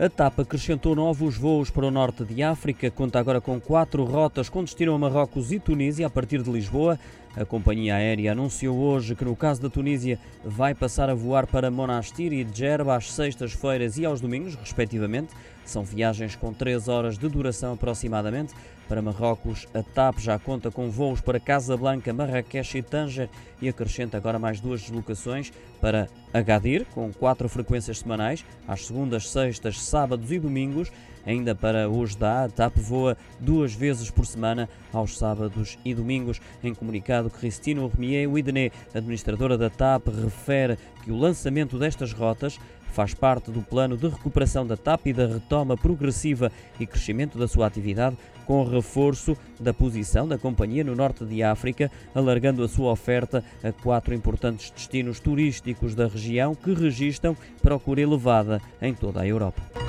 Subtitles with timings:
[0.00, 4.48] A TAP acrescentou novos voos para o norte de África, conta agora com quatro rotas
[4.48, 6.98] com destino a Marrocos e Tunísia a partir de Lisboa.
[7.36, 11.70] A companhia aérea anunciou hoje que, no caso da Tunísia, vai passar a voar para
[11.70, 15.34] Monastir e Djerba às sextas-feiras e aos domingos, respectivamente.
[15.66, 18.54] São viagens com três horas de duração aproximadamente.
[18.88, 23.28] Para Marrocos, a TAP já conta com voos para Casablanca, Marrakech e Tanger
[23.62, 29.80] e acrescenta agora mais duas deslocações para Agadir, com quatro frequências semanais, às segundas, sextas,
[29.90, 30.90] sábados e domingos.
[31.26, 36.40] Ainda para Oujda, a TAP voa duas vezes por semana, aos sábados e domingos.
[36.64, 42.58] Em comunicado, Christine Urmier Widene, administradora da TAP, refere que o lançamento destas rotas
[42.90, 47.46] faz parte do plano de recuperação da TAP e da retoma progressiva e crescimento da
[47.46, 52.90] sua atividade, com reforço da posição da companhia no norte de África, alargando a sua
[52.90, 59.26] oferta a quatro importantes destinos turísticos da região que registram procura elevada em toda a
[59.26, 59.79] Europa.